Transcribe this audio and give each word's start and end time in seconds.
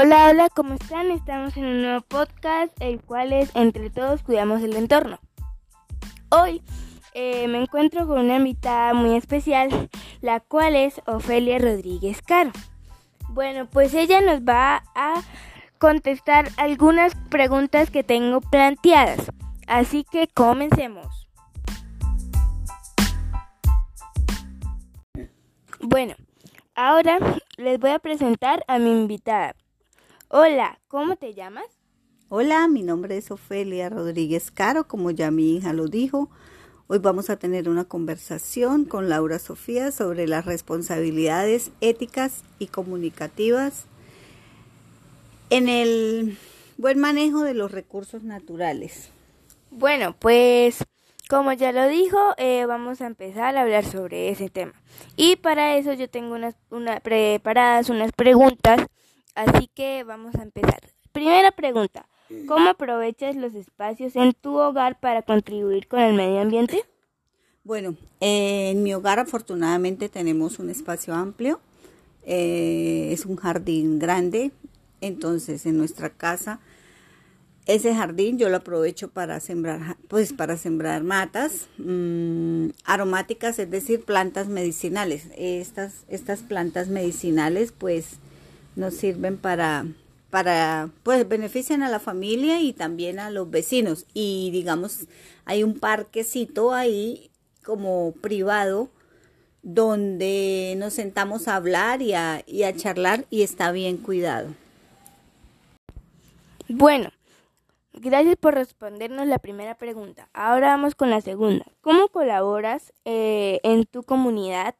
Hola, 0.00 0.28
hola, 0.30 0.48
¿cómo 0.48 0.74
están? 0.74 1.10
Estamos 1.10 1.56
en 1.56 1.64
un 1.64 1.82
nuevo 1.82 2.02
podcast, 2.02 2.70
el 2.78 3.00
cual 3.02 3.32
es 3.32 3.50
Entre 3.56 3.90
todos 3.90 4.22
cuidamos 4.22 4.62
el 4.62 4.76
entorno. 4.76 5.18
Hoy 6.28 6.62
eh, 7.14 7.48
me 7.48 7.60
encuentro 7.60 8.06
con 8.06 8.20
una 8.20 8.36
invitada 8.36 8.94
muy 8.94 9.16
especial, 9.16 9.90
la 10.20 10.38
cual 10.38 10.76
es 10.76 11.02
Ofelia 11.06 11.58
Rodríguez 11.58 12.22
Caro. 12.22 12.52
Bueno, 13.30 13.66
pues 13.66 13.92
ella 13.92 14.20
nos 14.20 14.42
va 14.42 14.84
a 14.94 15.20
contestar 15.78 16.48
algunas 16.58 17.16
preguntas 17.28 17.90
que 17.90 18.04
tengo 18.04 18.40
planteadas. 18.40 19.32
Así 19.66 20.04
que 20.04 20.28
comencemos. 20.28 21.28
Bueno, 25.80 26.14
ahora 26.76 27.18
les 27.56 27.80
voy 27.80 27.90
a 27.90 27.98
presentar 27.98 28.64
a 28.68 28.78
mi 28.78 28.92
invitada. 28.92 29.56
Hola, 30.30 30.78
¿cómo 30.88 31.16
te 31.16 31.32
llamas? 31.32 31.64
Hola, 32.28 32.68
mi 32.68 32.82
nombre 32.82 33.16
es 33.16 33.30
Ofelia 33.30 33.88
Rodríguez 33.88 34.50
Caro, 34.50 34.86
como 34.86 35.10
ya 35.10 35.30
mi 35.30 35.56
hija 35.56 35.72
lo 35.72 35.86
dijo. 35.86 36.28
Hoy 36.86 36.98
vamos 36.98 37.30
a 37.30 37.38
tener 37.38 37.66
una 37.66 37.86
conversación 37.86 38.84
con 38.84 39.08
Laura 39.08 39.38
Sofía 39.38 39.90
sobre 39.90 40.28
las 40.28 40.44
responsabilidades 40.44 41.70
éticas 41.80 42.44
y 42.58 42.66
comunicativas 42.66 43.86
en 45.48 45.70
el 45.70 46.36
buen 46.76 46.98
manejo 46.98 47.42
de 47.42 47.54
los 47.54 47.72
recursos 47.72 48.22
naturales. 48.22 49.08
Bueno, 49.70 50.14
pues 50.18 50.84
como 51.30 51.54
ya 51.54 51.72
lo 51.72 51.88
dijo, 51.88 52.18
eh, 52.36 52.66
vamos 52.66 53.00
a 53.00 53.06
empezar 53.06 53.56
a 53.56 53.62
hablar 53.62 53.86
sobre 53.86 54.28
ese 54.28 54.50
tema. 54.50 54.74
Y 55.16 55.36
para 55.36 55.78
eso 55.78 55.94
yo 55.94 56.10
tengo 56.10 56.34
unas 56.34 56.54
una, 56.68 57.00
preparadas 57.00 57.88
unas 57.88 58.12
preguntas 58.12 58.86
Así 59.38 59.68
que 59.72 60.02
vamos 60.02 60.34
a 60.34 60.42
empezar. 60.42 60.80
Primera 61.12 61.52
pregunta. 61.52 62.08
¿Cómo 62.48 62.70
aprovechas 62.70 63.36
los 63.36 63.54
espacios 63.54 64.16
en 64.16 64.32
tu 64.32 64.56
hogar 64.58 64.98
para 64.98 65.22
contribuir 65.22 65.86
con 65.86 66.00
el 66.00 66.14
medio 66.14 66.40
ambiente? 66.40 66.84
Bueno, 67.62 67.94
en 68.18 68.82
mi 68.82 68.92
hogar 68.94 69.20
afortunadamente 69.20 70.08
tenemos 70.08 70.58
un 70.58 70.70
espacio 70.70 71.14
amplio. 71.14 71.60
Eh, 72.24 73.10
es 73.12 73.26
un 73.26 73.36
jardín 73.36 74.00
grande. 74.00 74.50
Entonces 75.00 75.66
en 75.66 75.78
nuestra 75.78 76.10
casa 76.10 76.58
ese 77.66 77.94
jardín 77.94 78.38
yo 78.38 78.48
lo 78.48 78.56
aprovecho 78.56 79.08
para 79.08 79.38
sembrar, 79.38 79.98
pues 80.08 80.32
para 80.32 80.56
sembrar 80.56 81.04
matas 81.04 81.68
mm, 81.78 82.70
aromáticas, 82.84 83.60
es 83.60 83.70
decir, 83.70 84.02
plantas 84.02 84.48
medicinales. 84.48 85.28
Estas, 85.36 86.04
estas 86.08 86.40
plantas 86.40 86.88
medicinales, 86.88 87.70
pues 87.70 88.18
nos 88.78 88.94
sirven 88.94 89.36
para 89.36 89.86
para 90.30 90.90
pues 91.02 91.26
benefician 91.28 91.82
a 91.82 91.88
la 91.88 92.00
familia 92.00 92.60
y 92.60 92.72
también 92.72 93.18
a 93.18 93.30
los 93.30 93.50
vecinos 93.50 94.06
y 94.12 94.50
digamos 94.52 95.06
hay 95.44 95.64
un 95.64 95.78
parquecito 95.78 96.72
ahí 96.72 97.30
como 97.64 98.12
privado 98.12 98.90
donde 99.62 100.74
nos 100.78 100.94
sentamos 100.94 101.48
a 101.48 101.56
hablar 101.56 102.00
y 102.02 102.14
a, 102.14 102.42
y 102.46 102.62
a 102.62 102.74
charlar 102.74 103.26
y 103.28 103.42
está 103.42 103.72
bien 103.72 103.98
cuidado. 103.98 104.54
Bueno, 106.68 107.10
gracias 107.92 108.36
por 108.36 108.54
respondernos 108.54 109.26
la 109.26 109.38
primera 109.38 109.74
pregunta. 109.74 110.28
Ahora 110.32 110.68
vamos 110.68 110.94
con 110.94 111.10
la 111.10 111.20
segunda. 111.20 111.66
¿Cómo 111.80 112.08
colaboras 112.08 112.92
eh, 113.04 113.60
en 113.62 113.84
tu 113.84 114.02
comunidad 114.02 114.74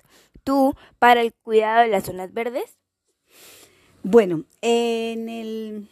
tú 0.45 0.75
para 0.99 1.23
el 1.23 1.35
cuidado 1.35 1.83
de 1.83 1.89
las 1.89 2.05
zonas 2.05 2.33
verdes? 2.33 2.79
Bueno, 4.11 4.45
en 4.63 5.29
el, 5.29 5.87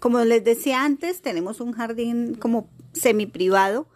como 0.00 0.20
les 0.20 0.42
decía 0.44 0.82
antes, 0.82 1.20
tenemos 1.20 1.60
un 1.60 1.72
jardín 1.72 2.36
como 2.36 2.70
semi 2.94 3.26
privado, 3.26 3.86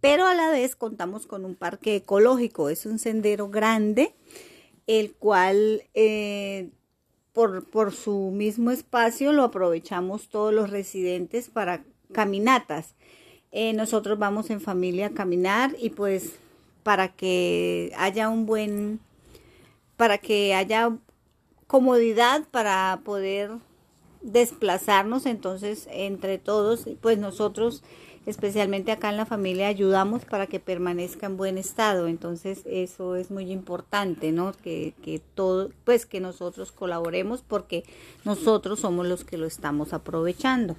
pero 0.00 0.26
a 0.26 0.34
la 0.34 0.50
vez 0.50 0.74
contamos 0.74 1.28
con 1.28 1.44
un 1.44 1.54
parque 1.54 1.94
ecológico. 1.94 2.68
Es 2.68 2.84
un 2.84 2.98
sendero 2.98 3.48
grande, 3.48 4.12
el 4.88 5.12
cual 5.12 5.84
eh, 5.94 6.70
por, 7.32 7.64
por 7.64 7.92
su 7.92 8.32
mismo 8.34 8.72
espacio 8.72 9.32
lo 9.32 9.44
aprovechamos 9.44 10.28
todos 10.28 10.52
los 10.52 10.68
residentes 10.68 11.50
para 11.50 11.84
caminatas. 12.10 12.96
Eh, 13.52 13.72
nosotros 13.72 14.18
vamos 14.18 14.50
en 14.50 14.60
familia 14.60 15.06
a 15.06 15.10
caminar 15.10 15.76
y 15.80 15.90
pues 15.90 16.32
para 16.82 17.14
que 17.14 17.92
haya 17.96 18.28
un 18.28 18.46
buen, 18.46 18.98
para 19.96 20.18
que 20.18 20.54
haya 20.54 20.98
comodidad 21.68 22.42
para 22.50 23.00
poder 23.04 23.52
desplazarnos, 24.22 25.26
entonces 25.26 25.86
entre 25.92 26.38
todos, 26.38 26.88
pues 27.00 27.18
nosotros 27.18 27.84
especialmente 28.26 28.90
acá 28.90 29.10
en 29.10 29.16
la 29.16 29.26
familia 29.26 29.68
ayudamos 29.68 30.24
para 30.24 30.46
que 30.46 30.60
permanezca 30.60 31.26
en 31.26 31.36
buen 31.36 31.56
estado, 31.56 32.08
entonces 32.08 32.62
eso 32.66 33.16
es 33.16 33.30
muy 33.30 33.52
importante, 33.52 34.32
¿no? 34.32 34.52
Que, 34.52 34.94
que 35.02 35.20
todo, 35.34 35.70
pues 35.84 36.04
que 36.04 36.20
nosotros 36.20 36.72
colaboremos 36.72 37.42
porque 37.46 37.84
nosotros 38.24 38.80
somos 38.80 39.06
los 39.06 39.24
que 39.24 39.38
lo 39.38 39.46
estamos 39.46 39.92
aprovechando. 39.92 40.74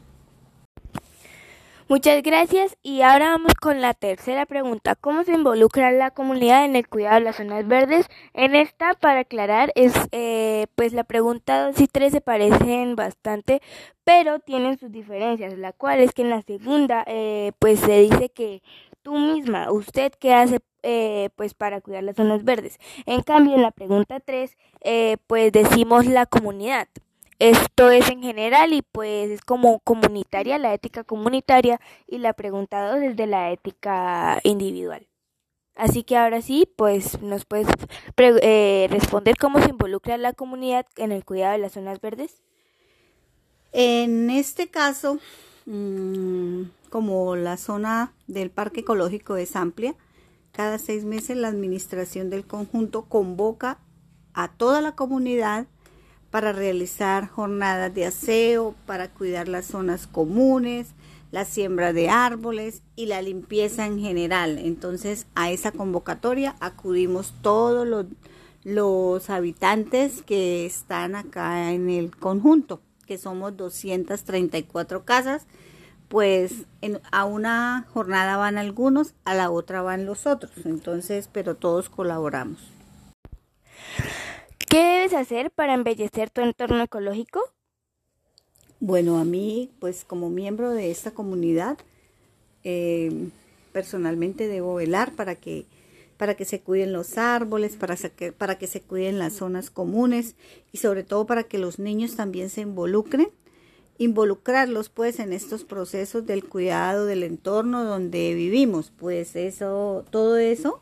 Muchas 1.89 2.22
gracias 2.22 2.77
y 2.83 3.01
ahora 3.01 3.31
vamos 3.31 3.55
con 3.55 3.81
la 3.81 3.95
tercera 3.95 4.45
pregunta. 4.45 4.94
¿Cómo 4.94 5.23
se 5.23 5.33
involucra 5.33 5.91
la 5.91 6.11
comunidad 6.11 6.63
en 6.63 6.75
el 6.75 6.88
cuidado 6.88 7.16
de 7.16 7.22
las 7.22 7.38
zonas 7.38 7.67
verdes? 7.67 8.05
En 8.35 8.53
esta, 8.53 8.94
para 8.94 9.22
aclarar, 9.22 9.72
es 9.73 9.94
eh, 10.11 10.67
pues 10.75 10.94
la 10.94 11.03
pregunta 11.03 11.66
2 11.66 11.81
y 11.81 11.88
3 11.88 12.11
se 12.11 12.22
parecen 12.22 12.95
bastante, 12.95 13.63
pero 14.03 14.38
tienen 14.38 14.77
sus 14.77 14.91
diferencias, 14.91 15.57
la 15.57 15.73
cual 15.73 16.00
es 16.00 16.13
que 16.13 16.22
en 16.22 16.29
la 16.29 16.44
segunda 16.44 17.03
eh, 17.07 17.53
pues 17.57 17.79
se 17.79 18.01
dice 18.01 18.29
que 18.29 18.61
tú 19.01 19.17
misma, 19.17 19.71
usted 19.71 20.11
qué 20.19 20.35
hace 20.35 20.59
eh, 20.83 21.29
pues 21.35 21.56
para 21.56 21.81
cuidar 21.81 22.03
las 22.03 22.17
zonas 22.17 22.44
verdes. 22.44 22.77
En 23.07 23.23
cambio, 23.23 23.56
en 23.56 23.63
la 23.63 23.71
pregunta 23.71 24.19
3 24.19 24.56
pues 25.25 25.51
decimos 25.51 26.06
la 26.06 26.27
comunidad. 26.27 26.88
Esto 27.39 27.89
es 27.89 28.09
en 28.09 28.22
general 28.22 28.73
y 28.73 28.81
pues 28.81 29.31
es 29.31 29.41
como 29.41 29.79
comunitaria, 29.79 30.57
la 30.57 30.73
ética 30.73 31.05
comunitaria 31.05 31.79
y 32.05 32.17
la 32.17 32.33
pregunta 32.33 32.91
dos 32.91 33.01
es 33.01 33.16
de 33.16 33.27
la 33.27 33.51
ética 33.51 34.41
individual. 34.44 35.07
Así 35.73 36.03
que 36.03 36.17
ahora 36.17 36.41
sí, 36.41 36.69
pues 36.75 37.22
nos 37.22 37.45
puedes 37.45 37.67
eh, 38.17 38.88
responder 38.91 39.38
cómo 39.38 39.61
se 39.61 39.69
involucra 39.69 40.17
la 40.17 40.33
comunidad 40.33 40.85
en 40.97 41.13
el 41.13 41.23
cuidado 41.23 41.53
de 41.53 41.59
las 41.59 41.72
zonas 41.72 42.01
verdes. 42.01 42.44
En 43.71 44.29
este 44.29 44.67
caso, 44.69 45.19
mm, 45.66 46.63
como 46.89 47.38
la 47.38 47.56
zona 47.56 48.11
del 48.27 48.51
parque 48.51 48.81
ecológico 48.81 49.38
es 49.38 49.56
amplia, 49.56 49.95
cada 50.51 50.77
seis 50.77 51.06
meses 51.06 51.38
la 51.38 51.47
administración 51.47 52.29
del 52.29 52.45
conjunto 52.45 53.06
convoca 53.06 53.79
a 54.33 54.51
toda 54.51 54.81
la 54.81 54.97
comunidad 54.97 55.67
para 56.31 56.51
realizar 56.51 57.28
jornadas 57.28 57.94
de 57.94 58.06
aseo, 58.06 58.75
para 58.85 59.09
cuidar 59.09 59.47
las 59.47 59.66
zonas 59.66 60.07
comunes, 60.07 60.94
la 61.31 61.45
siembra 61.45 61.94
de 61.94 62.09
árboles 62.09 62.81
y 62.95 63.06
la 63.06 63.22
limpieza 63.22 63.85
en 63.85 64.00
general. 64.00 64.57
Entonces 64.57 65.28
a 65.35 65.51
esa 65.51 65.72
convocatoria 65.72 66.56
acudimos 66.59 67.34
todos 67.41 67.88
los, 68.63 69.29
habitantes 69.29 70.22
que 70.22 70.66
están 70.66 71.16
acá 71.16 71.72
en 71.72 71.89
el 71.89 72.16
conjunto, 72.16 72.81
que 73.06 73.18
somos 73.18 73.56
234 73.57 75.06
casas. 75.06 75.45
Pues 76.07 76.66
a 77.12 77.25
una 77.25 77.85
jornada 77.94 78.35
van 78.35 78.57
algunos, 78.57 79.13
a 79.25 79.35
la 79.35 79.51
otra 79.51 79.84
van 79.84 80.07
los 80.07 80.25
otros. 80.25 80.51
Entonces, 80.66 81.30
pero 81.31 81.56
todos 81.56 81.88
colaboramos. 81.89 82.79
¿Qué 84.69 84.77
debes 84.77 85.13
hacer 85.13 85.50
para 85.50 85.74
embellecer 85.74 86.30
tu 86.30 86.42
entorno 86.42 86.83
ecológico? 86.83 87.42
Bueno, 88.80 89.18
a 89.18 89.25
mí, 89.25 89.71
pues 89.80 90.06
como 90.06 90.30
miembro 90.30 90.69
de 90.69 90.92
esta 90.92 91.10
comunidad, 91.10 91.80
eh, 92.63 93.30
personalmente 93.71 94.48
debo 94.48 94.75
velar 94.75 95.16
para 95.16 95.33
que, 95.33 95.66
para 96.18 96.36
que 96.36 96.45
se 96.45 96.62
cuiden 96.62 96.94
los 96.94 97.18
árboles, 97.18 97.77
para, 97.77 97.95
para 98.38 98.60
que 98.60 98.68
se 98.68 98.81
cuiden 98.81 99.18
las 99.18 99.33
zonas 99.33 99.71
comunes 99.71 100.36
y 100.71 100.77
sobre 100.77 101.04
todo 101.04 101.25
para 101.25 101.45
que 101.45 101.57
los 101.57 101.80
niños 101.80 102.16
también 102.16 102.51
se 102.51 102.62
involucren 102.62 103.30
involucrarlos 103.98 104.88
pues 104.88 105.19
en 105.19 105.33
estos 105.33 105.66
procesos 105.66 106.25
del 106.25 106.45
cuidado 106.45 107.06
del 107.06 107.21
entorno 107.21 107.83
donde 107.83 108.33
vivimos 108.33 108.94
pues 108.98 109.36
eso 109.36 110.06
todo 110.10 110.38
eso 110.38 110.81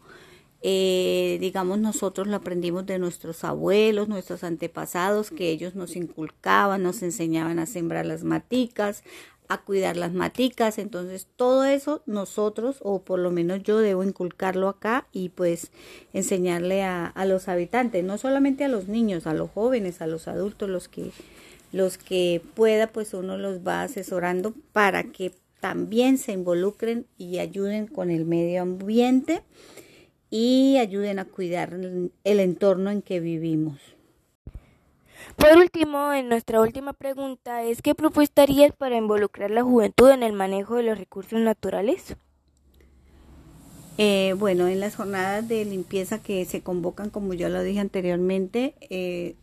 eh, 0.61 1.37
digamos, 1.39 1.79
nosotros 1.79 2.27
lo 2.27 2.35
aprendimos 2.35 2.85
de 2.85 2.99
nuestros 2.99 3.43
abuelos, 3.43 4.07
nuestros 4.07 4.43
antepasados, 4.43 5.31
que 5.31 5.49
ellos 5.49 5.75
nos 5.75 5.95
inculcaban, 5.95 6.83
nos 6.83 7.03
enseñaban 7.03 7.59
a 7.59 7.65
sembrar 7.65 8.05
las 8.05 8.23
maticas, 8.23 9.03
a 9.49 9.59
cuidar 9.59 9.95
las 9.95 10.13
maticas, 10.13 10.77
entonces 10.77 11.27
todo 11.35 11.63
eso 11.63 12.01
nosotros, 12.05 12.77
o 12.81 13.01
por 13.01 13.19
lo 13.19 13.31
menos 13.31 13.63
yo 13.63 13.77
debo 13.77 14.03
inculcarlo 14.03 14.67
acá 14.67 15.07
y 15.13 15.29
pues 15.29 15.71
enseñarle 16.11 16.83
a, 16.83 17.05
a 17.05 17.25
los 17.25 17.47
habitantes, 17.47 18.03
no 18.03 18.17
solamente 18.17 18.65
a 18.65 18.67
los 18.67 18.87
niños, 18.87 19.25
a 19.25 19.33
los 19.33 19.49
jóvenes, 19.51 20.01
a 20.01 20.07
los 20.07 20.27
adultos, 20.27 20.69
los 20.69 20.87
que 20.87 21.11
los 21.71 21.97
que 21.97 22.41
pueda, 22.55 22.87
pues 22.87 23.13
uno 23.13 23.37
los 23.37 23.59
va 23.59 23.83
asesorando 23.83 24.53
para 24.71 25.03
que 25.03 25.33
también 25.59 26.17
se 26.17 26.31
involucren 26.31 27.05
y 27.17 27.39
ayuden 27.39 27.87
con 27.87 28.09
el 28.09 28.25
medio 28.25 28.61
ambiente 28.61 29.43
y 30.29 30.77
ayuden 30.77 31.19
a 31.19 31.25
cuidar 31.25 31.73
el 31.73 32.39
entorno 32.39 32.91
en 32.91 33.01
que 33.01 33.19
vivimos. 33.19 33.79
Por 35.35 35.57
último, 35.57 36.13
en 36.13 36.29
nuestra 36.29 36.61
última 36.61 36.93
pregunta 36.93 37.63
es 37.63 37.81
¿qué 37.81 37.95
propuestarías 37.95 38.73
para 38.75 38.97
involucrar 38.97 39.51
la 39.51 39.63
juventud 39.63 40.09
en 40.09 40.23
el 40.23 40.33
manejo 40.33 40.75
de 40.75 40.83
los 40.83 40.97
recursos 40.97 41.39
naturales? 41.39 42.15
Eh, 43.97 44.35
bueno, 44.37 44.67
en 44.67 44.79
las 44.79 44.95
jornadas 44.95 45.47
de 45.47 45.65
limpieza 45.65 46.21
que 46.21 46.45
se 46.45 46.61
convocan, 46.61 47.09
como 47.09 47.33
yo 47.33 47.49
lo 47.49 47.63
dije 47.63 47.79
anteriormente, 47.79 48.75
eh, 48.89 49.35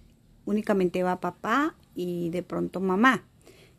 únicamente 0.47 1.03
va 1.03 1.21
papá 1.21 1.75
y 1.95 2.31
de 2.31 2.43
pronto 2.43 2.81
mamá. 2.81 3.25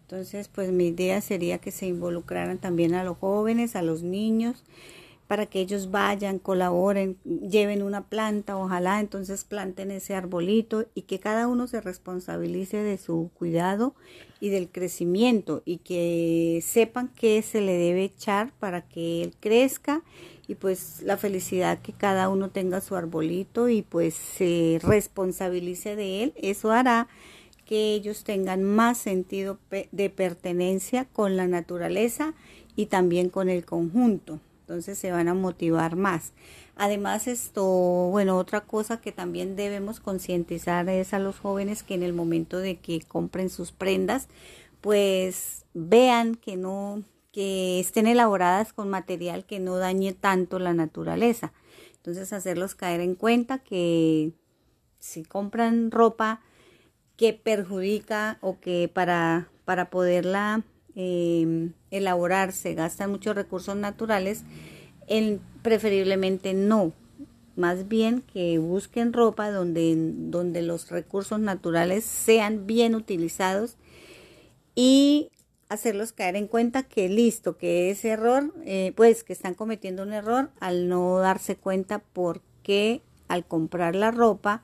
Entonces, 0.02 0.50
pues 0.50 0.72
mi 0.72 0.88
idea 0.88 1.22
sería 1.22 1.58
que 1.58 1.72
se 1.72 1.88
involucraran 1.88 2.58
también 2.58 2.94
a 2.94 3.04
los 3.04 3.18
jóvenes, 3.18 3.76
a 3.76 3.82
los 3.82 4.04
niños, 4.04 4.64
para 5.28 5.48
que 5.48 5.60
ellos 5.60 5.90
vayan, 5.90 6.38
colaboren, 6.38 7.18
lleven 7.24 7.82
una 7.82 8.06
planta, 8.08 8.58
ojalá 8.58 9.00
entonces 9.00 9.44
planten 9.44 9.90
ese 9.90 10.14
arbolito 10.14 10.86
y 10.94 11.04
que 11.04 11.20
cada 11.20 11.48
uno 11.48 11.68
se 11.68 11.82
responsabilice 11.82 12.78
de 12.78 12.98
su 12.98 13.32
cuidado 13.34 13.96
y 14.40 14.50
del 14.50 14.70
crecimiento 14.70 15.64
y 15.66 15.78
que 15.78 16.62
sepan 16.64 17.12
qué 17.16 17.42
se 17.42 17.62
le 17.62 17.74
debe 17.74 18.04
echar 18.04 18.52
para 18.60 18.82
que 18.82 19.24
él 19.24 19.34
crezca 19.40 20.04
y 20.48 20.56
pues 20.56 21.02
la 21.02 21.18
felicidad 21.18 21.80
que 21.80 21.94
cada 21.94 22.30
uno 22.30 22.50
tenga 22.52 22.80
su 22.82 22.96
arbolito 22.96 23.68
y 23.68 23.82
pues 23.82 24.14
se 24.14 24.80
responsabilice 24.84 25.96
de 25.96 26.24
él, 26.24 26.34
eso 26.36 26.72
hará 26.72 27.08
que 27.66 27.96
ellos 27.96 28.24
tengan 28.24 28.64
más 28.64 29.00
sentido 29.00 29.58
de 29.92 30.10
pertenencia 30.12 31.06
con 31.06 31.36
la 31.36 31.48
naturaleza 31.48 32.36
y 32.76 32.88
también 32.88 33.30
con 33.30 33.50
el 33.50 33.66
conjunto. 33.66 34.40
Entonces 34.66 34.98
se 34.98 35.12
van 35.12 35.28
a 35.28 35.36
motivar 35.36 35.96
más. 35.96 36.34
Además, 36.76 37.28
esto, 37.28 37.64
bueno, 38.10 38.36
otra 38.36 38.62
cosa 38.62 39.00
que 39.00 39.12
también 39.12 39.56
debemos 39.56 40.00
concientizar 40.00 40.90
es 40.90 41.14
a 41.14 41.20
los 41.20 41.38
jóvenes 41.38 41.84
que 41.84 41.94
en 41.94 42.02
el 42.02 42.14
momento 42.14 42.58
de 42.58 42.78
que 42.78 43.02
compren 43.02 43.52
sus 43.52 43.72
prendas, 43.72 44.28
pues 44.82 45.66
vean 45.76 46.34
que 46.34 46.58
no, 46.58 47.04
que 47.32 47.80
estén 47.80 48.08
elaboradas 48.08 48.74
con 48.74 48.90
material 48.90 49.46
que 49.46 49.60
no 49.60 49.78
dañe 49.78 50.14
tanto 50.14 50.58
la 50.58 50.74
naturaleza. 50.74 51.54
Entonces, 51.98 52.34
hacerlos 52.34 52.74
caer 52.74 53.02
en 53.02 53.14
cuenta 53.14 53.60
que 53.60 54.32
si 54.98 55.24
compran 55.24 55.92
ropa 55.92 56.42
que 57.18 57.34
perjudica 57.34 58.40
o 58.42 58.60
que 58.60 58.90
para, 58.92 59.48
para 59.64 59.92
poderla 59.92 60.64
eh, 60.96 61.70
elaborar 61.92 62.52
se 62.52 62.74
gastan 62.74 63.12
muchos 63.12 63.36
recursos 63.36 63.76
naturales, 63.76 64.44
en, 65.08 65.42
preferiblemente 65.62 66.54
no. 66.54 66.94
Más 67.56 67.88
bien 67.88 68.22
que 68.22 68.58
busquen 68.60 69.14
ropa 69.14 69.50
donde, 69.50 69.96
donde 69.96 70.62
los 70.62 70.90
recursos 70.90 71.40
naturales 71.40 72.04
sean 72.04 72.68
bien 72.68 72.96
utilizados 72.96 73.78
y 74.76 75.30
hacerlos 75.70 76.12
caer 76.12 76.36
en 76.36 76.48
cuenta 76.48 76.84
que 76.84 77.08
listo, 77.08 77.58
que 77.58 77.92
ese 77.92 78.10
error, 78.10 78.54
eh, 78.66 78.94
pues 78.96 79.24
que 79.24 79.34
están 79.34 79.54
cometiendo 79.54 80.04
un 80.04 80.14
error 80.14 80.50
al 80.60 80.90
no 80.90 81.18
darse 81.20 81.56
cuenta 81.56 82.00
por 82.00 82.42
qué 82.62 83.02
al 83.28 83.46
comprar 83.46 83.96
la 83.96 84.12
ropa 84.12 84.64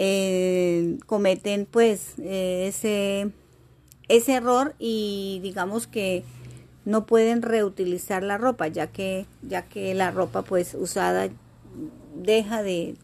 eh, 0.00 0.98
cometen 1.06 1.66
pues 1.66 2.14
eh, 2.18 2.66
ese, 2.68 3.32
ese 4.08 4.34
error 4.34 4.74
y 4.78 5.40
digamos 5.42 5.86
que 5.86 6.24
no 6.84 7.04
pueden 7.06 7.42
reutilizar 7.42 8.22
la 8.22 8.38
ropa 8.38 8.66
ya 8.68 8.86
que 8.86 9.26
ya 9.42 9.62
que 9.62 9.94
la 9.94 10.10
ropa 10.10 10.42
pues 10.42 10.74
usada 10.74 11.28
deja 12.14 12.62
de 12.62 12.96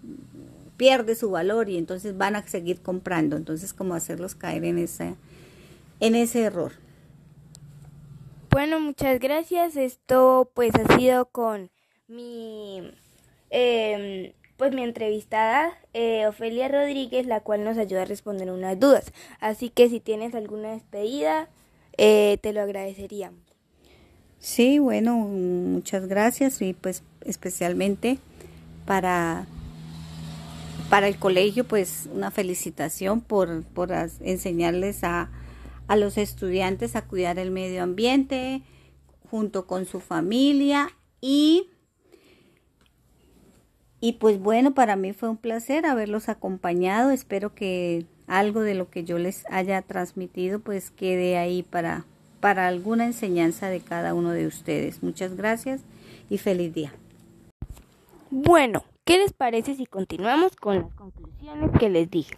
pierde 0.76 1.14
su 1.14 1.30
valor 1.30 1.68
y 1.68 1.78
entonces 1.78 2.16
van 2.16 2.36
a 2.36 2.46
seguir 2.46 2.80
comprando. 2.80 3.36
Entonces 3.36 3.72
como 3.72 3.94
hacerlos 3.94 4.34
caer 4.34 4.64
en 4.64 4.78
esa 4.78 5.14
en 6.00 6.14
ese 6.14 6.42
error. 6.42 6.72
Bueno 8.50 8.80
muchas 8.80 9.20
gracias. 9.20 9.76
Esto 9.76 10.50
pues 10.54 10.74
ha 10.74 10.96
sido 10.96 11.26
con 11.26 11.70
mi 12.08 12.90
eh, 13.50 14.34
pues 14.56 14.72
mi 14.72 14.82
entrevistada, 14.82 15.72
eh, 15.92 16.26
Ofelia 16.26 16.68
Rodríguez, 16.68 17.26
la 17.26 17.40
cual 17.40 17.64
nos 17.64 17.78
ayuda 17.78 18.02
a 18.02 18.06
responder 18.06 18.50
unas 18.50 18.78
dudas. 18.78 19.12
Así 19.40 19.70
que 19.70 19.88
si 19.88 20.00
tienes 20.00 20.34
alguna 20.34 20.72
despedida, 20.72 21.48
eh, 21.96 22.38
te 22.40 22.52
lo 22.52 22.60
agradecería. 22.60 23.32
Sí, 24.38 24.78
bueno, 24.78 25.16
muchas 25.16 26.06
gracias 26.06 26.60
y 26.60 26.74
pues 26.74 27.02
especialmente 27.24 28.18
para, 28.84 29.46
para 30.90 31.08
el 31.08 31.18
colegio, 31.18 31.64
pues 31.64 32.08
una 32.12 32.30
felicitación 32.30 33.20
por, 33.20 33.64
por 33.64 33.90
enseñarles 34.20 35.02
a, 35.02 35.30
a 35.88 35.96
los 35.96 36.18
estudiantes 36.18 36.94
a 36.94 37.02
cuidar 37.02 37.38
el 37.38 37.50
medio 37.50 37.82
ambiente 37.82 38.62
junto 39.30 39.66
con 39.66 39.86
su 39.86 40.00
familia 40.00 40.90
y 41.20 41.70
y 44.04 44.12
pues 44.12 44.38
bueno, 44.38 44.74
para 44.74 44.96
mí 44.96 45.14
fue 45.14 45.30
un 45.30 45.38
placer 45.38 45.86
haberlos 45.86 46.28
acompañado. 46.28 47.10
Espero 47.10 47.54
que 47.54 48.04
algo 48.26 48.60
de 48.60 48.74
lo 48.74 48.90
que 48.90 49.02
yo 49.02 49.16
les 49.16 49.46
haya 49.50 49.80
transmitido 49.80 50.60
pues 50.60 50.90
quede 50.90 51.38
ahí 51.38 51.62
para, 51.62 52.04
para 52.40 52.66
alguna 52.66 53.06
enseñanza 53.06 53.70
de 53.70 53.80
cada 53.80 54.12
uno 54.12 54.32
de 54.32 54.46
ustedes. 54.46 55.02
Muchas 55.02 55.38
gracias 55.38 55.80
y 56.28 56.36
feliz 56.36 56.74
día. 56.74 56.92
Bueno, 58.28 58.84
¿qué 59.06 59.16
les 59.16 59.32
parece 59.32 59.74
si 59.74 59.86
continuamos 59.86 60.54
con 60.54 60.80
las 60.82 60.92
conclusiones 60.92 61.70
que 61.80 61.88
les 61.88 62.10
dije? 62.10 62.36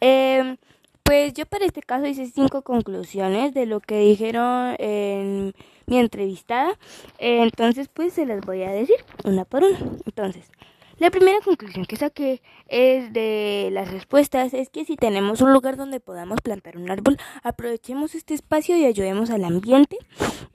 Em, 0.00 0.56
pues 1.02 1.34
yo 1.34 1.44
para 1.44 1.66
este 1.66 1.82
caso 1.82 2.06
hice 2.06 2.24
cinco 2.24 2.62
conclusiones 2.62 3.52
de 3.52 3.66
lo 3.66 3.80
que 3.80 3.98
dijeron 3.98 4.74
en 4.78 5.52
mi 5.84 5.98
entrevistada. 5.98 6.72
Entonces 7.18 7.88
pues 7.92 8.14
se 8.14 8.24
las 8.24 8.40
voy 8.46 8.62
a 8.62 8.70
decir 8.70 8.96
una 9.24 9.44
por 9.44 9.62
una. 9.62 9.78
Entonces, 10.06 10.50
la 10.98 11.10
primera 11.10 11.38
conclusión 11.44 11.84
que 11.84 11.96
saqué 11.96 12.42
es 12.68 13.12
de 13.12 13.68
las 13.72 13.90
respuestas 13.90 14.54
es 14.54 14.70
que 14.70 14.84
si 14.84 14.96
tenemos 14.96 15.40
un 15.42 15.52
lugar 15.52 15.76
donde 15.76 16.00
podamos 16.00 16.40
plantar 16.42 16.78
un 16.78 16.90
árbol, 16.90 17.18
aprovechemos 17.42 18.14
este 18.14 18.34
espacio 18.34 18.76
y 18.76 18.86
ayudemos 18.86 19.30
al 19.30 19.44
ambiente 19.44 19.98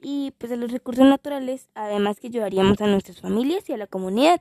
y 0.00 0.32
pues 0.38 0.50
a 0.50 0.56
los 0.56 0.72
recursos 0.72 1.06
naturales, 1.06 1.68
además 1.74 2.18
que 2.18 2.26
ayudaríamos 2.26 2.80
a 2.80 2.88
nuestras 2.88 3.20
familias 3.20 3.68
y 3.68 3.72
a 3.72 3.76
la 3.76 3.86
comunidad, 3.86 4.40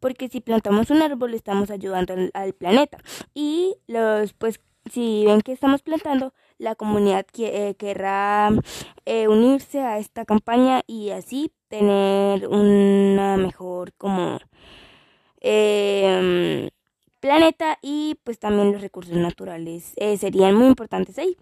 porque 0.00 0.28
si 0.28 0.40
plantamos 0.40 0.90
un 0.90 1.02
árbol 1.02 1.34
estamos 1.34 1.70
ayudando 1.70 2.14
al, 2.34 2.52
planeta. 2.54 2.98
Y 3.32 3.76
los 3.86 4.32
pues 4.32 4.60
si 4.90 5.24
ven 5.26 5.42
que 5.42 5.52
estamos 5.52 5.82
plantando, 5.82 6.32
la 6.58 6.74
comunidad 6.74 7.26
que, 7.26 7.68
eh, 7.68 7.74
querrá 7.74 8.50
eh, 9.04 9.28
unirse 9.28 9.80
a 9.80 9.98
esta 9.98 10.24
campaña 10.24 10.82
y 10.86 11.10
así 11.10 11.52
tener 11.68 12.48
una 12.48 13.36
mejor 13.36 13.92
como 13.94 14.38
eh, 15.48 16.70
planeta 17.20 17.78
y 17.82 18.18
pues 18.24 18.38
también 18.38 18.72
los 18.72 18.80
recursos 18.80 19.14
naturales 19.14 19.92
eh, 19.96 20.16
serían 20.16 20.56
muy 20.56 20.66
importantes 20.66 21.18
ahí. 21.18 21.36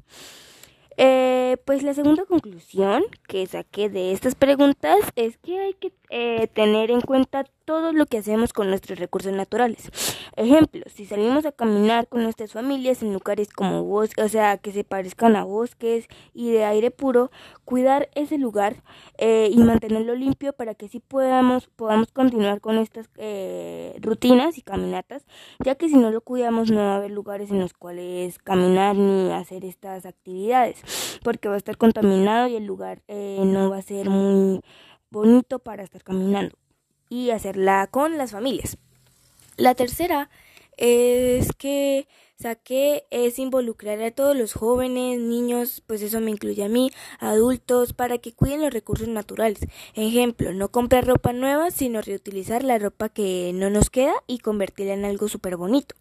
Eh, 0.96 1.56
pues 1.64 1.82
la 1.82 1.94
segunda 1.94 2.24
conclusión 2.24 3.02
que 3.26 3.46
saqué 3.46 3.88
de 3.88 4.12
estas 4.12 4.34
preguntas 4.34 4.98
es 5.16 5.38
que 5.38 5.58
hay 5.58 5.74
que 5.74 5.90
eh, 6.16 6.46
tener 6.46 6.92
en 6.92 7.00
cuenta 7.00 7.42
todo 7.64 7.92
lo 7.92 8.06
que 8.06 8.18
hacemos 8.18 8.52
con 8.52 8.68
nuestros 8.68 9.00
recursos 9.00 9.32
naturales. 9.32 9.90
Ejemplo, 10.36 10.84
si 10.94 11.06
salimos 11.06 11.44
a 11.44 11.50
caminar 11.50 12.06
con 12.06 12.22
nuestras 12.22 12.52
familias 12.52 13.02
en 13.02 13.12
lugares 13.12 13.48
como 13.48 13.82
bosques, 13.82 14.24
o 14.24 14.28
sea, 14.28 14.58
que 14.58 14.70
se 14.70 14.84
parezcan 14.84 15.34
a 15.34 15.42
bosques 15.42 16.06
y 16.32 16.52
de 16.52 16.64
aire 16.66 16.92
puro, 16.92 17.32
cuidar 17.64 18.10
ese 18.14 18.38
lugar 18.38 18.84
eh, 19.18 19.48
y 19.50 19.58
mantenerlo 19.58 20.14
limpio 20.14 20.52
para 20.52 20.76
que 20.76 20.86
así 20.86 21.00
podamos, 21.00 21.66
podamos 21.66 22.12
continuar 22.12 22.60
con 22.60 22.78
estas 22.78 23.10
eh, 23.16 23.96
rutinas 24.00 24.56
y 24.56 24.62
caminatas, 24.62 25.26
ya 25.64 25.74
que 25.74 25.88
si 25.88 25.96
no 25.96 26.12
lo 26.12 26.20
cuidamos 26.20 26.70
no 26.70 26.78
va 26.78 26.92
a 26.92 26.96
haber 26.98 27.10
lugares 27.10 27.50
en 27.50 27.58
los 27.58 27.72
cuales 27.72 28.38
caminar 28.38 28.94
ni 28.94 29.32
hacer 29.32 29.64
estas 29.64 30.06
actividades, 30.06 30.80
porque 31.24 31.48
va 31.48 31.54
a 31.54 31.58
estar 31.58 31.76
contaminado 31.76 32.46
y 32.46 32.54
el 32.54 32.66
lugar 32.66 33.02
eh, 33.08 33.40
no 33.44 33.68
va 33.68 33.78
a 33.78 33.82
ser 33.82 34.10
muy 34.10 34.60
bonito 35.14 35.60
para 35.60 35.84
estar 35.84 36.02
caminando 36.02 36.56
y 37.08 37.30
hacerla 37.30 37.86
con 37.90 38.18
las 38.18 38.32
familias. 38.32 38.76
La 39.56 39.74
tercera 39.74 40.28
es 40.76 41.52
que 41.56 42.08
saqué 42.36 43.06
es 43.10 43.38
involucrar 43.38 44.02
a 44.02 44.10
todos 44.10 44.36
los 44.36 44.52
jóvenes, 44.52 45.20
niños, 45.20 45.82
pues 45.86 46.02
eso 46.02 46.20
me 46.20 46.32
incluye 46.32 46.64
a 46.64 46.68
mí, 46.68 46.90
adultos, 47.20 47.92
para 47.92 48.18
que 48.18 48.32
cuiden 48.32 48.62
los 48.62 48.72
recursos 48.72 49.06
naturales. 49.06 49.60
Ejemplo, 49.94 50.52
no 50.52 50.70
comprar 50.70 51.06
ropa 51.06 51.32
nueva, 51.32 51.70
sino 51.70 52.02
reutilizar 52.02 52.64
la 52.64 52.78
ropa 52.78 53.08
que 53.08 53.52
no 53.54 53.70
nos 53.70 53.90
queda 53.90 54.14
y 54.26 54.40
convertirla 54.40 54.94
en 54.94 55.04
algo 55.04 55.28
súper 55.28 55.56
bonito. 55.56 55.94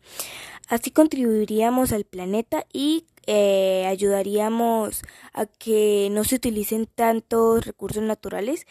Así 0.67 0.89
contribuiríamos 0.89 1.91
al 1.91 2.05
planeta 2.05 2.65
y 2.73 3.05
eh, 3.25 3.85
ayudaríamos 3.87 5.03
a 5.33 5.45
que 5.45 6.09
no 6.11 6.23
se 6.23 6.35
utilicen 6.35 6.87
tantos 6.87 7.65
recursos 7.65 8.03
naturales 8.03 8.65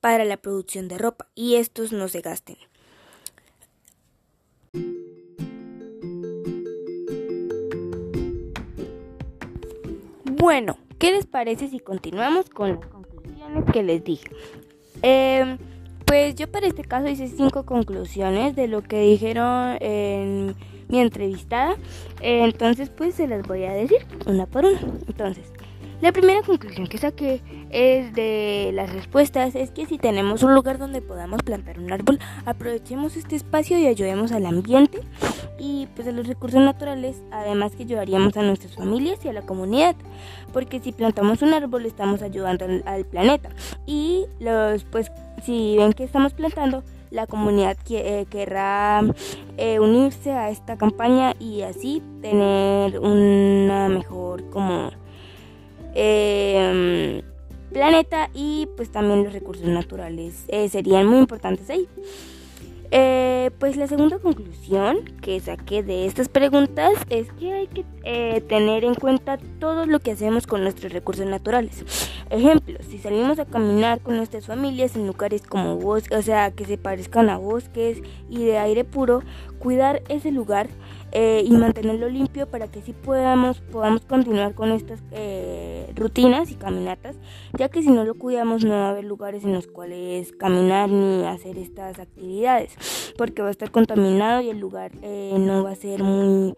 para 0.00 0.24
la 0.24 0.36
producción 0.36 0.88
de 0.88 0.98
ropa 0.98 1.28
y 1.34 1.56
estos 1.56 1.92
no 1.92 2.08
se 2.08 2.20
gasten. 2.20 2.56
Bueno, 10.24 10.78
¿qué 10.98 11.12
les 11.12 11.26
parece 11.26 11.68
si 11.68 11.80
continuamos 11.80 12.48
con 12.48 12.70
las 12.70 12.86
conclusiones 12.86 13.64
que 13.72 13.82
les 13.82 14.04
dije? 14.04 14.30
Eh, 15.02 15.58
pues 16.04 16.36
yo 16.36 16.50
para 16.50 16.66
este 16.66 16.84
caso 16.84 17.08
hice 17.08 17.28
cinco 17.28 17.66
conclusiones 17.66 18.56
de 18.56 18.68
lo 18.68 18.82
que 18.82 19.00
dijeron 19.00 19.76
en 19.80 20.54
mi 20.88 21.00
entrevistada. 21.00 21.76
Entonces 22.20 22.88
pues 22.88 23.14
se 23.14 23.26
las 23.26 23.46
voy 23.46 23.64
a 23.64 23.72
decir 23.72 23.98
una 24.26 24.46
por 24.46 24.64
una. 24.64 24.80
Entonces, 25.06 25.52
la 26.00 26.12
primera 26.12 26.42
conclusión 26.42 26.86
que 26.86 26.98
saqué 26.98 27.42
es 27.70 28.14
de 28.14 28.70
las 28.72 28.92
respuestas 28.92 29.54
es 29.54 29.70
que 29.70 29.86
si 29.86 29.98
tenemos 29.98 30.42
un 30.42 30.54
lugar 30.54 30.78
donde 30.78 31.02
podamos 31.02 31.42
plantar 31.42 31.78
un 31.78 31.92
árbol, 31.92 32.18
aprovechemos 32.46 33.16
este 33.16 33.36
espacio 33.36 33.78
y 33.78 33.86
ayudemos 33.86 34.32
al 34.32 34.46
ambiente 34.46 35.00
y 35.58 35.88
pues 35.96 36.06
a 36.06 36.12
los 36.12 36.26
recursos 36.26 36.60
naturales, 36.60 37.20
además 37.32 37.74
que 37.74 37.82
ayudaríamos 37.82 38.36
a 38.36 38.42
nuestras 38.42 38.76
familias 38.76 39.24
y 39.24 39.28
a 39.28 39.32
la 39.32 39.42
comunidad, 39.42 39.96
porque 40.52 40.80
si 40.80 40.92
plantamos 40.92 41.42
un 41.42 41.52
árbol 41.52 41.84
estamos 41.84 42.22
ayudando 42.22 42.64
al, 42.84 43.04
planeta. 43.04 43.50
Y 43.86 44.26
los 44.38 44.84
pues 44.84 45.10
si 45.42 45.76
ven 45.76 45.92
que 45.92 46.04
estamos 46.04 46.32
plantando 46.32 46.84
la 47.10 47.26
comunidad 47.26 47.76
que, 47.76 48.20
eh, 48.20 48.26
querrá 48.26 49.02
eh, 49.56 49.80
unirse 49.80 50.32
a 50.32 50.50
esta 50.50 50.76
campaña 50.76 51.34
y 51.40 51.62
así 51.62 52.02
tener 52.20 53.00
una 53.00 53.88
mejor 53.88 54.48
como 54.50 54.90
eh, 56.00 57.22
planeta 57.72 58.30
y 58.34 58.68
pues 58.76 58.90
también 58.90 59.24
los 59.24 59.32
recursos 59.32 59.66
naturales 59.66 60.44
eh, 60.48 60.68
serían 60.68 61.06
muy 61.06 61.18
importantes 61.18 61.68
ahí. 61.70 61.88
Eh, 62.90 63.50
pues 63.58 63.76
la 63.76 63.86
segunda 63.86 64.18
conclusión 64.18 65.04
que 65.20 65.38
saqué 65.40 65.82
de 65.82 66.06
estas 66.06 66.30
preguntas 66.30 66.94
es 67.10 67.30
que 67.32 67.52
hay 67.52 67.66
que 67.66 67.84
eh, 68.04 68.40
tener 68.40 68.82
en 68.82 68.94
cuenta 68.94 69.36
todo 69.58 69.84
lo 69.84 70.00
que 70.00 70.12
hacemos 70.12 70.46
con 70.46 70.62
nuestros 70.62 70.92
recursos 70.92 71.26
naturales. 71.26 71.84
Ejemplo, 72.30 72.78
si 72.88 72.98
salimos 72.98 73.38
a 73.38 73.44
caminar 73.44 74.00
con 74.00 74.16
nuestras 74.16 74.46
familias 74.46 74.96
en 74.96 75.06
lugares 75.06 75.42
como 75.42 75.76
bosques, 75.76 76.18
o 76.18 76.22
sea, 76.22 76.50
que 76.50 76.64
se 76.64 76.78
parezcan 76.78 77.28
a 77.28 77.36
bosques 77.36 78.00
y 78.30 78.44
de 78.44 78.56
aire 78.56 78.84
puro, 78.84 79.22
cuidar 79.58 80.02
ese 80.08 80.30
lugar 80.30 80.68
eh, 81.12 81.42
y 81.44 81.52
mantenerlo 81.52 82.08
limpio 82.08 82.46
para 82.46 82.68
que 82.68 82.80
así 82.80 82.92
podamos, 82.92 83.60
podamos 83.60 84.02
continuar 84.02 84.54
con 84.54 84.72
estas 84.72 85.00
eh, 85.10 85.90
rutinas 85.96 86.50
y 86.50 86.54
caminatas, 86.54 87.16
ya 87.56 87.68
que 87.68 87.82
si 87.82 87.90
no 87.90 88.04
lo 88.04 88.14
cuidamos 88.14 88.64
no 88.64 88.72
va 88.72 88.88
a 88.88 88.90
haber 88.90 89.04
lugares 89.04 89.44
en 89.44 89.54
los 89.54 89.66
cuales 89.66 90.32
caminar 90.32 90.90
ni 90.90 91.24
hacer 91.24 91.56
estas 91.56 91.98
actividades, 91.98 93.14
porque 93.16 93.40
va 93.40 93.48
a 93.48 93.52
estar 93.52 93.70
contaminado 93.70 94.42
y 94.42 94.50
el 94.50 94.58
lugar 94.58 94.92
eh, 95.02 95.34
no 95.38 95.64
va 95.64 95.70
a 95.70 95.76
ser 95.76 96.02
muy 96.02 96.54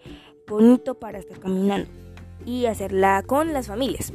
bonito 0.49 0.95
para 0.95 1.19
estar 1.19 1.39
caminando 1.39 1.89
y 2.45 2.67
hacerla 2.67 3.23
con 3.25 3.53
las 3.53 3.69
familias. 3.69 4.13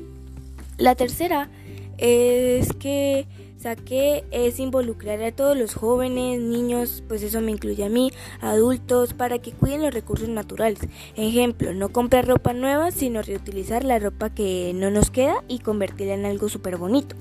La 0.78 0.96
tercera 0.96 1.50
es 1.98 2.74
que 2.74 3.26
saqué 3.66 4.24
es 4.30 4.60
involucrar 4.60 5.24
a 5.24 5.32
todos 5.32 5.58
los 5.58 5.74
jóvenes, 5.74 6.40
niños, 6.40 7.04
pues 7.08 7.24
eso 7.24 7.42
me 7.42 7.50
incluye 7.50 7.84
a 7.84 7.90
mí, 7.90 8.12
adultos, 8.40 9.16
para 9.16 9.40
que 9.40 9.54
cuiden 9.54 9.82
los 9.82 9.92
recursos 9.92 10.30
naturales. 10.30 10.82
Ejemplo, 11.16 11.74
no 11.74 11.90
comprar 11.90 12.28
ropa 12.28 12.54
nueva, 12.54 12.92
sino 12.92 13.24
reutilizar 13.24 13.84
la 13.84 13.98
ropa 13.98 14.30
que 14.30 14.72
no 14.76 14.92
nos 14.92 15.10
queda 15.10 15.44
y 15.48 15.60
convertirla 15.60 16.14
en 16.14 16.26
algo 16.26 16.48
súper 16.48 16.78
bonito. 16.78 17.16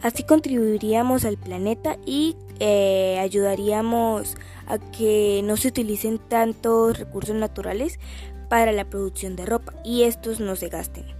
Así 0.00 0.22
contribuiríamos 0.22 1.26
al 1.26 1.36
planeta 1.36 1.98
y 2.06 2.36
eh, 2.58 3.18
ayudaríamos 3.20 4.36
a 4.66 4.78
que 4.78 5.42
no 5.44 5.58
se 5.58 5.68
utilicen 5.68 6.18
tantos 6.18 6.98
recursos 6.98 7.36
naturales 7.36 8.00
para 8.48 8.72
la 8.72 8.86
producción 8.86 9.36
de 9.36 9.44
ropa 9.44 9.74
y 9.84 10.04
estos 10.04 10.40
no 10.40 10.56
se 10.56 10.68
gasten. 10.68 11.15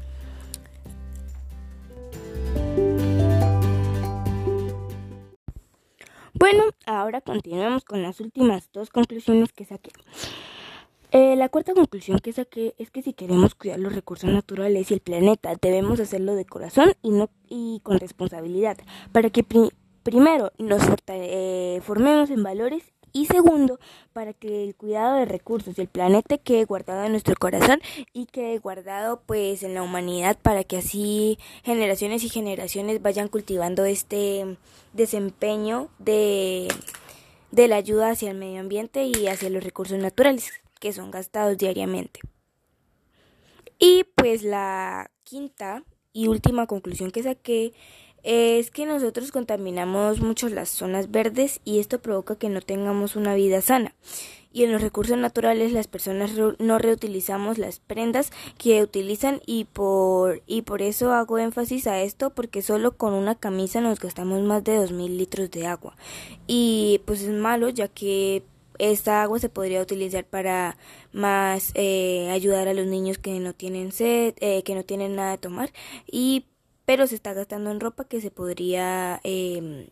Bueno, 6.39 6.65
ahora 6.85 7.23
continuemos 7.23 7.85
con 7.87 8.03
las 8.03 8.21
últimas 8.21 8.71
dos 8.71 8.91
conclusiones 8.91 9.55
que 9.55 9.65
saqué. 9.65 9.91
Eh, 11.11 11.35
la 11.35 11.49
cuarta 11.49 11.73
conclusión 11.73 12.19
que 12.19 12.35
saqué 12.35 12.75
es 12.77 12.91
que 12.91 13.01
si 13.01 13.15
queremos 13.15 13.55
cuidar 13.55 13.79
los 13.79 13.95
recursos 13.95 14.29
naturales 14.29 14.91
y 14.91 14.95
el 14.95 15.01
planeta, 15.01 15.55
debemos 15.63 15.99
hacerlo 15.99 16.35
de 16.35 16.45
corazón 16.45 16.93
y 17.01 17.09
no 17.09 17.31
y 17.49 17.81
con 17.83 17.99
responsabilidad, 17.99 18.77
para 19.13 19.31
que 19.31 19.45
primero 20.03 20.53
nos 20.59 20.83
eh, 21.07 21.81
formemos 21.83 22.29
en 22.29 22.43
valores 22.43 22.93
y 23.17 23.25
segundo, 23.25 23.81
para 24.13 24.35
que 24.35 24.63
el 24.63 24.75
cuidado 24.75 25.17
de 25.17 25.25
recursos 25.25 25.79
y 25.79 25.81
el 25.81 25.89
planeta 25.89 26.37
quede 26.37 26.67
guardado 26.67 27.05
en 27.05 27.13
nuestro 27.13 27.35
corazón 27.35 27.81
y 28.13 28.27
quede 28.27 28.59
guardado 28.59 29.23
pues 29.25 29.63
en 29.63 29.73
la 29.73 29.83
humanidad 29.83 30.37
para 30.43 30.65
que 30.65 30.77
así 30.77 31.39
generaciones 31.65 32.23
y 32.25 32.29
generaciones 32.29 33.01
vayan 33.01 33.29
cultivando 33.29 33.87
este 33.87 34.59
desempeño 34.93 35.89
de, 35.99 36.69
de 37.53 37.69
la 37.69 37.77
ayuda 37.77 38.11
hacia 38.11 38.33
el 38.33 38.37
medio 38.37 38.61
ambiente 38.61 39.05
y 39.05 39.29
hacia 39.29 39.49
los 39.49 39.65
recursos 39.65 39.99
naturales 39.99 40.53
que 40.79 40.93
son 40.93 41.11
gastados 41.11 41.57
diariamente. 41.57 42.21
Y 43.79 44.05
pues 44.15 44.43
la 44.43 45.11
quinta 45.25 45.85
y 46.13 46.29
última 46.29 46.67
conclusión 46.67 47.11
que 47.11 47.23
saqué 47.23 47.73
es 48.27 48.73
que 48.73 48.87
nosotros 48.87 49.31
contaminamos 49.31 50.21
mucho 50.21 50.49
las 50.49 50.69
zonas 50.69 51.13
verdes 51.13 51.61
y 51.65 51.79
esto 51.79 52.01
provoca 52.01 52.35
que 52.35 52.49
no 52.49 52.61
tengamos 52.61 53.15
una 53.15 53.35
vida 53.35 53.63
sana. 53.63 53.95
Y 54.53 54.65
en 54.65 54.73
los 54.73 54.83
recursos 54.83 55.17
naturales 55.17 55.73
las 55.73 55.87
personas 55.87 56.33
no 56.59 56.79
reutilizamos 56.79 57.57
las 57.57 57.79
prendas 57.79 58.33
que 58.59 58.83
utilizan 58.83 59.41
y 59.47 59.65
por, 59.65 60.43
y 60.47 60.63
por 60.63 60.83
eso 60.83 61.13
hago 61.13 61.39
énfasis 61.39 61.87
a 61.87 62.03
esto 62.03 62.31
porque 62.31 62.63
solo 62.63 62.97
con 62.97 63.13
una 63.13 63.37
camisa 63.37 63.81
nos 63.81 64.01
gastamos 64.01 64.43
más 64.43 64.65
de 64.65 64.77
2.000 64.77 65.17
litros 65.17 65.51
de 65.53 65.69
agua. 65.69 65.95
Y 66.49 67.03
pues 67.05 67.23
es 67.23 67.33
malo 67.33 67.69
ya 67.69 67.87
que 67.87 68.43
esta 68.79 69.23
agua 69.23 69.39
se 69.39 69.51
podría 69.51 69.81
utilizar 69.81 70.25
para 70.25 70.77
más 71.13 71.71
eh, 71.75 72.29
ayudar 72.33 72.67
a 72.67 72.75
los 72.75 72.87
niños 72.87 73.19
que 73.19 73.39
no 73.39 73.53
tienen 73.53 73.93
sed, 73.93 74.35
eh, 74.41 74.65
que 74.65 74.75
no 74.75 74.83
tienen 74.83 75.15
nada 75.15 75.31
de 75.33 75.39
tomar 75.39 75.71
y 76.11 76.47
pero 76.87 77.07
se 77.07 77.17
está 77.17 77.35
gastando 77.35 77.71
en 77.71 77.81
ropa 77.81 78.05
que 78.05 78.21
se 78.21 78.31
podría, 78.31 79.21
eh, 79.25 79.91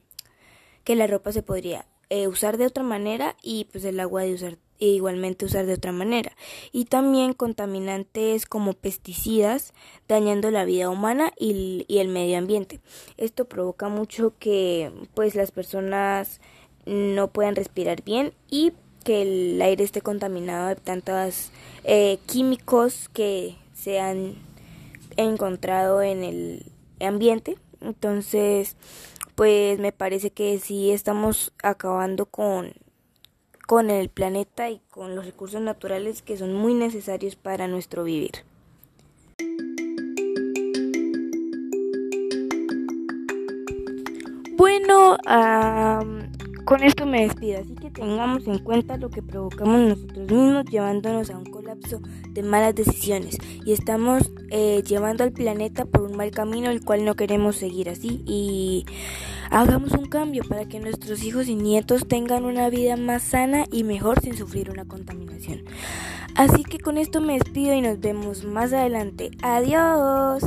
que 0.85 0.97
la 0.97 1.07
ropa 1.07 1.33
se 1.33 1.43
podría 1.43 1.85
eh, 2.09 2.29
usar 2.29 2.57
de 2.57 2.67
otra 2.67 2.83
manera 2.83 3.37
y 3.43 3.65
pues 3.67 3.85
el 3.85 4.01
agua 4.01 4.23
de 4.23 4.35
usar 4.35 4.57
e 4.81 4.87
igualmente 4.87 5.45
usar 5.45 5.67
de 5.67 5.75
otra 5.75 5.93
manera. 5.93 6.33
Y 6.73 6.87
también 6.87 7.33
contaminantes 7.33 8.47
como 8.47 8.73
pesticidas 8.73 9.73
dañando 10.09 10.51
la 10.51 10.65
vida 10.65 10.91
humana 10.91 11.33
y, 11.39 11.85
y 11.89 11.99
el 11.99 12.09
medio 12.09 12.39
ambiente. 12.39 12.81
Esto 13.17 13.45
provoca 13.45 13.89
mucho 13.89 14.35
que 14.39 14.93
pues 15.15 15.35
las 15.35 15.53
personas 15.53 16.41
no 16.87 17.29
puedan 17.29 17.57
respirar 17.57 18.03
bien 18.03 18.33
y 18.51 18.73
que 19.05 19.23
el 19.23 19.63
aire 19.63 19.85
esté 19.85 20.01
contaminado 20.01 20.69
de 20.69 20.77
tantos 20.77 21.51
eh, 21.85 22.19
químicos 22.27 23.09
que 23.13 23.57
se 23.75 24.01
han 24.01 24.35
encontrado 25.17 26.03
en 26.03 26.25
el 26.25 26.67
ambiente. 27.07 27.57
Entonces, 27.81 28.77
pues 29.35 29.79
me 29.79 29.93
parece 29.93 30.31
que 30.31 30.59
sí 30.59 30.91
estamos 30.91 31.53
acabando 31.63 32.27
con, 32.27 32.73
con 33.67 33.91
el 33.91 34.09
planeta 34.09 34.71
y 34.71 34.81
con 34.91 35.17
los 35.17 35.25
recursos 35.25 35.61
naturales 35.61 36.23
que 36.23 36.37
son 36.37 36.55
muy 36.55 36.75
necesarios 36.75 37.37
para 37.37 37.69
nuestro 37.69 38.05
vivir. 38.05 38.45
Bueno, 44.57 45.19
con 46.65 46.83
esto 46.83 47.07
me 47.07 47.23
despido, 47.23 47.61
así 47.61 47.75
que 47.75 47.91
tengamos 47.91 48.47
en 48.47 48.59
cuenta 48.59 48.97
lo 48.97 49.11
que 49.11 49.23
provocamos 49.23 49.81
nosotros 49.81 50.31
mismos 50.31 50.65
llevándonos 50.67 51.31
a 51.31 51.39
un 51.39 51.45
colapso 51.45 52.01
de 52.31 52.43
malas 52.43 52.75
decisiones 52.75 53.39
y 53.65 53.73
estamos 53.73 54.31
eh, 54.51 54.83
llevando 54.87 55.25
al 55.25 55.33
planeta 55.33 55.85
por 55.85 56.03
un 56.03 56.17
mal 56.17 56.31
camino 56.31 56.71
el 56.71 56.85
cual 56.85 57.05
no 57.05 57.15
queremos 57.15 57.57
seguir 57.57 57.89
así 57.89 58.23
y 58.27 58.87
hagamos 59.51 59.93
un 59.93 60.07
cambio 60.07 60.43
para 60.49 60.67
que 60.67 60.81
nuestros 60.81 61.23
hijos 61.23 61.49
y 61.49 61.55
nietos 61.55 62.07
tengan 62.09 62.45
una 62.45 62.71
vida 62.71 62.97
más 62.97 63.23
sana 63.23 63.65
y 63.71 63.85
mejor 63.85 64.21
sin 64.21 64.37
sufrir 64.37 64.71
una 64.71 64.85
contaminación. 64.85 65.65
Así 66.35 66.65
que 66.65 66.79
con 66.79 66.99
esto 66.99 67.21
me 67.21 67.35
despido 67.35 67.75
y 67.75 67.81
nos 67.81 68.01
vemos 68.01 68.45
más 68.45 68.73
adelante. 68.73 69.31
Adiós. 69.43 70.43